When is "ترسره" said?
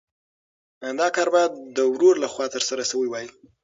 2.55-2.83